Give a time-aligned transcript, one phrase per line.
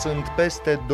[0.00, 0.86] Sunt peste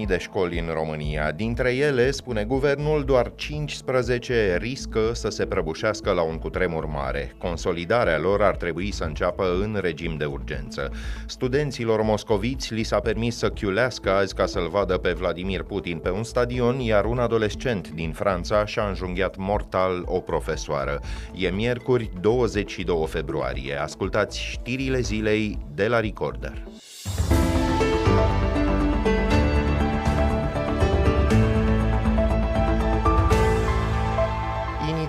[0.00, 1.32] 20.000 de școli în România.
[1.32, 7.34] Dintre ele, spune guvernul, doar 15 riscă să se prăbușească la un cutremur mare.
[7.38, 10.90] Consolidarea lor ar trebui să înceapă în regim de urgență.
[11.26, 16.10] Studenților moscoviți li s-a permis să chiulească azi ca să-l vadă pe Vladimir Putin pe
[16.10, 21.00] un stadion, iar un adolescent din Franța și-a înjunghiat mortal o profesoară.
[21.34, 23.80] E miercuri 22 februarie.
[23.80, 26.62] Ascultați știrile zilei de la Recorder.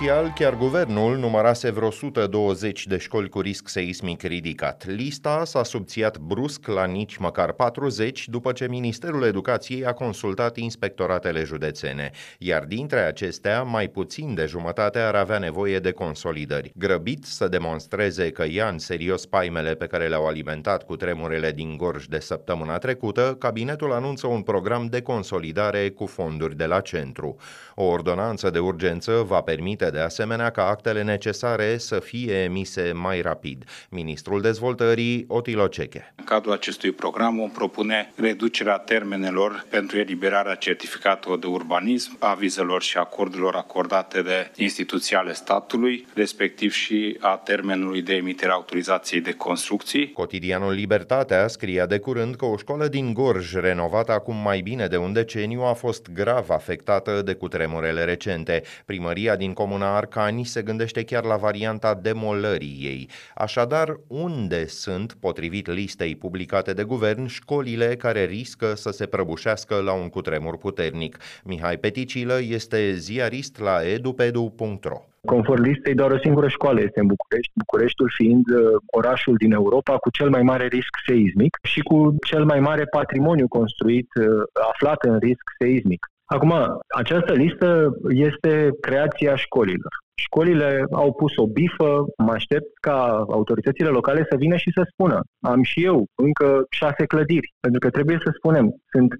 [0.00, 4.86] Inițial, chiar guvernul numărase vreo 120 de școli cu risc seismic ridicat.
[4.86, 11.44] Lista s-a subțiat brusc la nici măcar 40 după ce Ministerul Educației a consultat inspectoratele
[11.44, 16.72] județene, iar dintre acestea, mai puțin de jumătate ar avea nevoie de consolidări.
[16.74, 21.76] Grăbit să demonstreze că ia în serios paimele pe care le-au alimentat cu tremurele din
[21.76, 27.36] Gorj de săptămâna trecută, cabinetul anunță un program de consolidare cu fonduri de la centru.
[27.74, 33.20] O ordonanță de urgență va permite de asemenea ca actele necesare să fie emise mai
[33.20, 33.64] rapid.
[33.90, 36.12] Ministrul Dezvoltării, Otilo Ceche.
[36.16, 42.96] În cadrul acestui program vom propune reducerea termenelor pentru eliberarea certificatelor de urbanism, avizelor și
[42.96, 49.32] acordurilor acordate de instituții ale statului, respectiv și a termenului de emitere a autorizației de
[49.32, 50.12] construcții.
[50.12, 54.96] Cotidianul Libertatea scria de curând că o școală din Gorj, renovată acum mai bine de
[54.96, 58.62] un deceniu, a fost grav afectată de cutremurele recente.
[58.84, 63.08] Primăria din comuna Arcani se gândește chiar la varianta demolării ei.
[63.34, 69.92] Așadar, unde sunt, potrivit listei publicate de guvern, școlile care riscă să se prăbușească la
[69.92, 71.18] un cutremur puternic?
[71.44, 75.00] Mihai Peticilă este ziarist la edupedu.ro.
[75.24, 79.96] Conform listei, doar o singură școală este în București, Bucureștiul fiind uh, orașul din Europa
[79.96, 84.26] cu cel mai mare risc seismic și cu cel mai mare patrimoniu construit uh,
[84.72, 86.06] aflat în risc seismic.
[86.26, 86.52] Acum,
[86.96, 89.92] această listă este creația școlilor.
[90.14, 95.20] Școlile au pus o bifă, mă aștept ca autoritățile locale să vină și să spună
[95.40, 99.14] am și eu încă șase clădiri, pentru că trebuie să spunem, sunt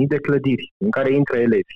[0.00, 1.74] 21.000 de clădiri în care intră elevi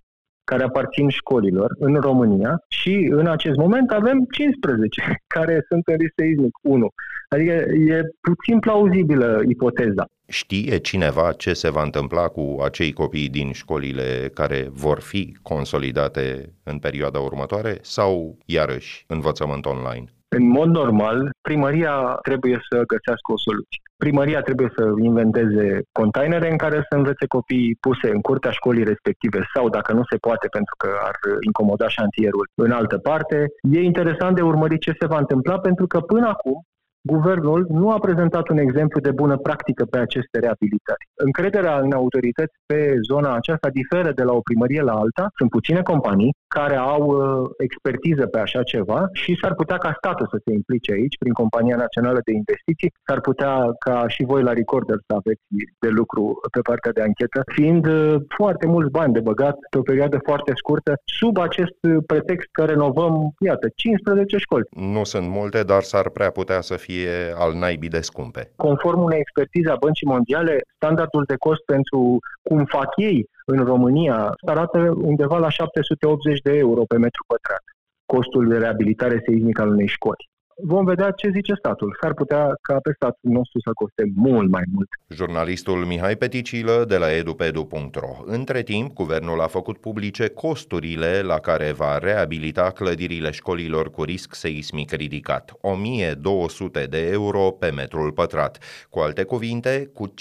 [0.52, 5.02] care aparțin școlilor în România și în acest moment avem 15
[5.34, 6.88] care sunt în risc seismic 1.
[7.28, 7.52] Adică
[7.92, 10.04] e puțin plauzibilă ipoteza.
[10.28, 16.54] Știe cineva ce se va întâmpla cu acei copii din școlile care vor fi consolidate
[16.62, 20.04] în perioada următoare sau, iarăși, învățământ online?
[20.36, 23.82] În mod normal, primăria trebuie să găsească o soluție.
[23.96, 29.40] Primăria trebuie să inventeze containere în care să învețe copiii puse în curtea școlii respective
[29.54, 33.46] sau, dacă nu se poate pentru că ar incomoda șantierul, în altă parte.
[33.76, 36.62] E interesant de urmărit ce se va întâmpla pentru că până acum
[37.04, 41.04] Guvernul nu a prezentat un exemplu de bună practică pe aceste reabilitări.
[41.14, 45.28] Încrederea în autorități pe zona aceasta diferă de la o primărie la alta.
[45.36, 50.26] Sunt puține companii care au uh, expertiză pe așa ceva și s-ar putea ca statul
[50.30, 54.52] să se implice aici, prin Compania Națională de Investiții, s-ar putea ca și voi la
[54.52, 55.42] Recorder să aveți
[55.78, 59.82] de lucru pe partea de anchetă, fiind uh, foarte mulți bani de băgat pe o
[59.82, 64.66] perioadă foarte scurtă, sub acest pretext că renovăm, iată, 15 școli.
[64.70, 68.52] Nu sunt multe, dar s-ar prea putea să fie fie al naibii de scumpe.
[68.56, 74.34] Conform unei expertize a Băncii Mondiale, standardul de cost pentru cum fac ei în România
[74.46, 77.62] arată undeva la 780 de euro pe metru pătrat
[78.06, 80.30] costul de reabilitare seismică al unei școli.
[80.56, 81.96] Vom vedea ce zice statul.
[82.00, 84.88] S-ar putea ca pe statul nostru să coste mult mai mult.
[85.08, 88.22] Jurnalistul Mihai Peticilă de la edupedu.ro.
[88.24, 94.34] Între timp, guvernul a făcut publice costurile la care va reabilita clădirile școlilor cu risc
[94.34, 95.52] seismic ridicat.
[95.60, 98.58] 1200 de euro pe metrul pătrat.
[98.90, 100.12] Cu alte cuvinte, cu 50%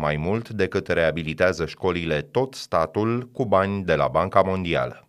[0.00, 5.07] mai mult decât reabilitează școlile tot statul cu bani de la Banca Mondială.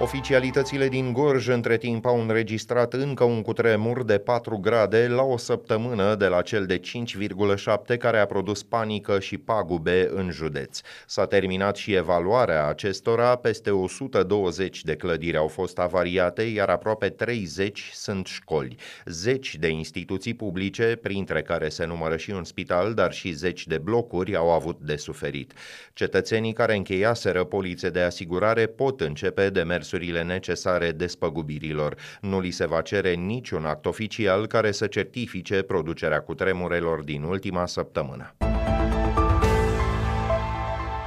[0.00, 5.36] Oficialitățile din Gorj între timp au înregistrat încă un cutremur de 4 grade la o
[5.36, 10.80] săptămână de la cel de 5,7 care a produs panică și pagube în județ.
[11.06, 17.90] S-a terminat și evaluarea acestora, peste 120 de clădiri au fost avariate, iar aproape 30
[17.94, 18.76] sunt școli.
[19.04, 23.78] Zeci de instituții publice, printre care se numără și un spital, dar și zeci de
[23.78, 25.52] blocuri, au avut de suferit.
[25.92, 31.96] Cetățenii care încheiaseră polițe de asigurare pot începe demersul demersurile necesare despăgubirilor.
[32.20, 37.66] Nu li se va cere niciun act oficial care să certifice producerea cutremurelor din ultima
[37.66, 38.47] săptămână.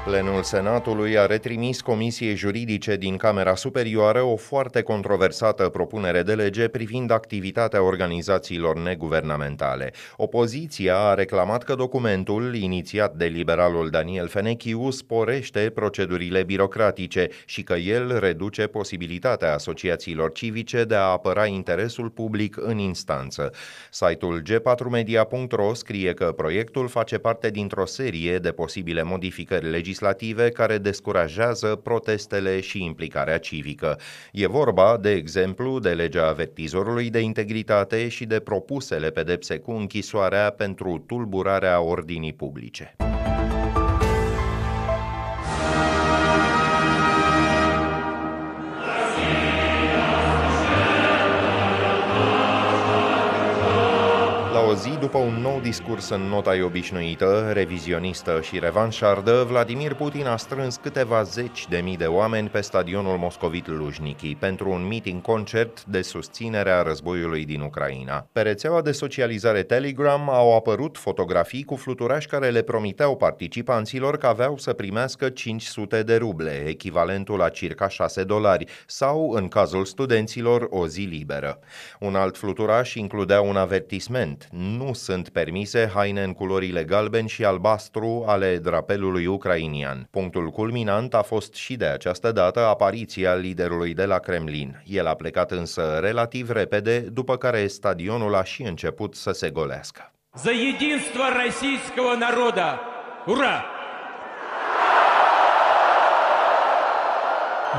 [0.06, 6.68] Plenul Senatului a retrimis Comisiei Juridice din Camera Superioară o foarte controversată propunere de lege
[6.68, 9.94] privind activitatea organizațiilor neguvernamentale.
[10.16, 17.74] Opoziția a reclamat că documentul, inițiat de liberalul Daniel Fenechiu, sporește procedurile birocratice și că
[17.74, 23.52] el reduce posibilitatea asociațiilor civice de a apăra interesul public în instanță.
[23.90, 30.78] Site-ul g4media.ro scrie că proiectul face parte dintr-o serie de posibile modificări legislative legislative care
[30.78, 34.00] descurajează protestele și implicarea civică.
[34.32, 40.50] E vorba, de exemplu, de legea avertizorului de integritate și de propusele pedepse cu închisoarea
[40.50, 42.96] pentru tulburarea ordinii publice.
[54.72, 60.38] O zi după un nou discurs în nota obișnuită, revizionistă și revanșardă, Vladimir Putin a
[60.38, 65.86] strâns câteva zeci de mii de oameni pe stadionul moscovit Lujniki pentru un meeting concert
[65.86, 68.28] de susținere a războiului din Ucraina.
[68.32, 74.28] Pe rețeaua de socializare Telegram au apărut fotografii cu fluturași care le promiteau participanților că
[74.28, 80.68] aveau să primească 500 de ruble, echivalentul la circa 6 dolari, sau, în cazul studenților,
[80.70, 81.60] o zi liberă.
[82.00, 88.25] Un alt fluturaș includea un avertisment nu sunt permise haine în culorile galben și albastru
[88.27, 90.09] ale drapelului ucrainian.
[90.11, 94.83] Punctul culminant a fost și de această dată apariția liderului de la Kremlin.
[94.87, 100.11] El a plecat însă relativ repede, după care stadionul a și început să se golească.
[100.45, 102.81] За единство российского народа!
[103.27, 103.65] Ура!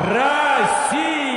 [0.01, 1.30] Россия!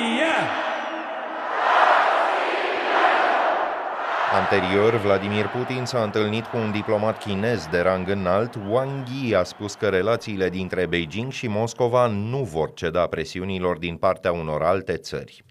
[4.35, 8.55] Anterior, Vladimir Putin s-a întâlnit cu un diplomat chinez de rang înalt.
[8.69, 13.95] Wang Yi a spus că relațiile dintre Beijing și Moscova nu vor ceda presiunilor din
[13.95, 15.43] partea unor alte țări.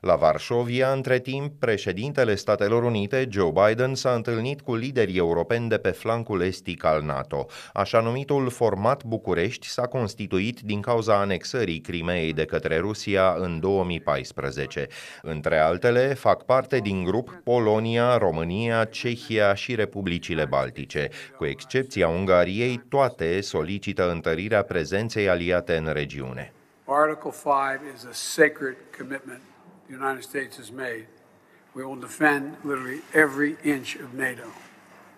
[0.00, 5.78] La Varșovia, între timp, președintele Statelor Unite, Joe Biden, s-a întâlnit cu liderii europeni de
[5.78, 7.46] pe flancul estic al NATO.
[7.72, 14.86] Așa numitul format București s-a constituit din cauza anexării Crimeei de către Rusia în 2014.
[15.22, 21.08] Între altele, fac parte din grup Polonia, România, Cehia și Republicile Baltice.
[21.36, 26.52] Cu excepția Ungariei, toate solicită întărirea prezenței aliate în regiune.
[26.84, 29.40] Article 5 is a sacred commitment
[29.88, 31.06] the United States has made.
[31.74, 34.48] We will defend literally every inch of NATO.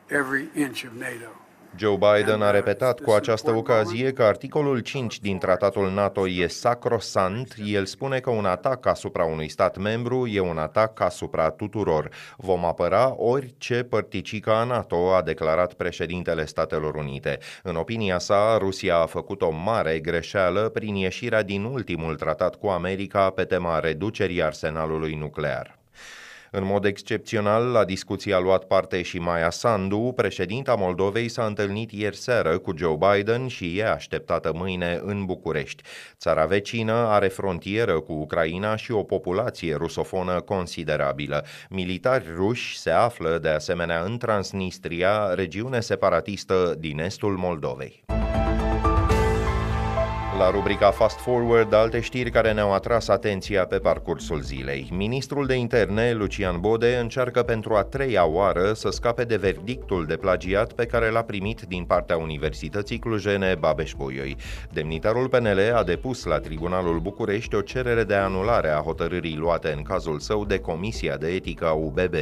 [0.09, 1.31] Every inch of NATO.
[1.77, 6.47] Joe Biden a uh, repetat cu această ocazie că articolul 5 din tratatul NATO e
[6.47, 7.55] sacrosant.
[7.65, 12.11] El spune că un atac asupra unui stat membru e un atac asupra tuturor.
[12.37, 17.39] Vom apăra orice părticică a NATO, a declarat președintele Statelor Unite.
[17.63, 22.67] În opinia sa, Rusia a făcut o mare greșeală prin ieșirea din ultimul tratat cu
[22.67, 25.80] America pe tema reducerii arsenalului nuclear.
[26.53, 31.93] În mod excepțional, la discuția a luat parte și Maia Sandu, președinta Moldovei s-a întâlnit
[31.93, 35.83] ieri seară cu Joe Biden și e așteptată mâine în București.
[36.19, 41.45] Țara vecină are frontieră cu Ucraina și o populație rusofonă considerabilă.
[41.69, 48.05] Militari ruși se află de asemenea în Transnistria, regiune separatistă din estul Moldovei.
[50.39, 54.89] La rubrica Fast Forward, alte știri care ne-au atras atenția pe parcursul zilei.
[54.91, 60.17] Ministrul de interne, Lucian Bode, încearcă pentru a treia oară să scape de verdictul de
[60.17, 64.37] plagiat pe care l-a primit din partea Universității Clujene Babeș-Bolyai.
[64.73, 69.83] Demnitarul PNL a depus la Tribunalul București o cerere de anulare a hotărârii luate în
[69.83, 72.15] cazul său de Comisia de Etică a UBB.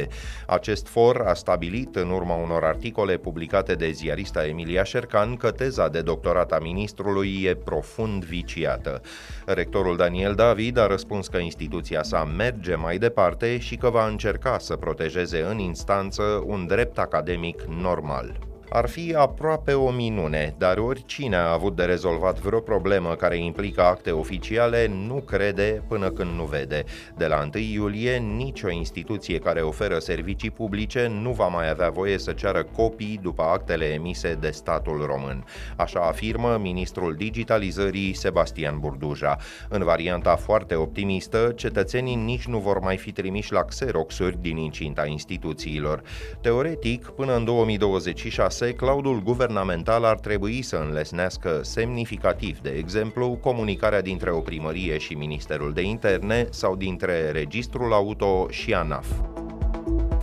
[0.47, 5.87] Acest for a stabilit, în urma unor articole publicate de ziarista Emilia Șercan, că teza
[5.87, 9.01] de doctorat a ministrului e profund profund viciată.
[9.45, 14.57] Rectorul Daniel David a răspuns că instituția sa merge mai departe și că va încerca
[14.59, 18.48] să protejeze în instanță un drept academic normal.
[18.71, 23.81] Ar fi aproape o minune, dar oricine a avut de rezolvat vreo problemă care implică
[23.81, 26.83] acte oficiale nu crede până când nu vede.
[27.17, 32.17] De la 1 iulie, nicio instituție care oferă servicii publice nu va mai avea voie
[32.17, 35.45] să ceară copii după actele emise de statul român.
[35.77, 39.37] Așa afirmă ministrul digitalizării Sebastian Burduja.
[39.69, 45.05] În varianta foarte optimistă, cetățenii nici nu vor mai fi trimiși la xeroxuri din incinta
[45.05, 46.01] instituțiilor.
[46.41, 54.01] Teoretic, până în 2026, 6, cloudul guvernamental ar trebui să înlesnească semnificativ, de exemplu, comunicarea
[54.01, 59.07] dintre o primărie și Ministerul de Interne sau dintre Registrul Auto și ANAF.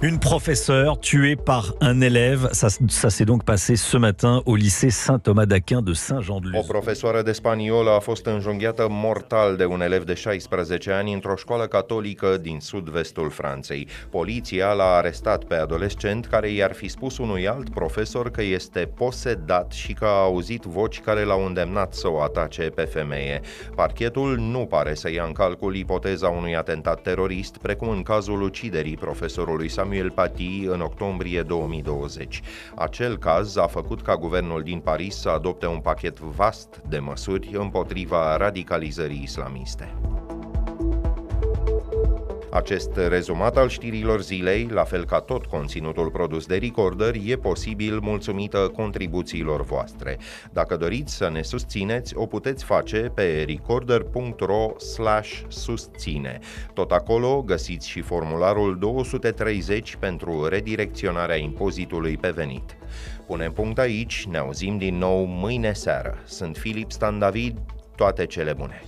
[0.02, 4.90] Une professeure tuée par un élève, ça, ça s'est donc passé ce matin au lycée
[4.90, 6.60] Saint-Thomas d'Aquin de Saint-Jean-de-Luz.
[6.60, 11.36] O profesoară de spaniolă a fost înjunghiată mortal de un elev de 16 ani într-o
[11.36, 13.88] școală catolică din sud-vestul Franței.
[14.10, 19.72] Poliția l-a arestat pe adolescent care i-ar fi spus unui alt profesor că este posedat
[19.72, 23.40] și că a auzit voci care l-au îndemnat să o atace pe femeie.
[23.74, 28.96] Parchetul nu pare să ia în calcul ipoteza unui atentat terorist, precum în cazul uciderii
[28.96, 32.40] profesorului Samuel Samuel Paty în octombrie 2020.
[32.74, 37.50] Acel caz a făcut ca guvernul din Paris să adopte un pachet vast de măsuri
[37.52, 39.94] împotriva radicalizării islamiste.
[42.56, 47.98] Acest rezumat al știrilor zilei, la fel ca tot conținutul produs de Recorder, e posibil
[47.98, 50.18] mulțumită contribuțiilor voastre.
[50.52, 54.72] Dacă doriți să ne susțineți, o puteți face pe recorder.ro
[55.48, 56.38] susține.
[56.72, 62.76] Tot acolo găsiți și formularul 230 pentru redirecționarea impozitului pe venit.
[63.26, 66.18] Punem punct aici, ne auzim din nou mâine seară.
[66.24, 67.58] Sunt Filip Stan David,
[67.96, 68.82] toate cele bune!